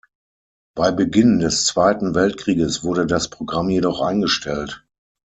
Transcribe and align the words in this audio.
Bei 0.75 0.89
Beginn 0.89 1.37
des 1.37 1.63
Zweiten 1.65 2.15
Weltkrieges 2.15 2.83
wurde 2.83 3.05
das 3.05 3.29
Programm 3.29 3.69
jedoch 3.69 4.01
eingestellt. 4.01 4.83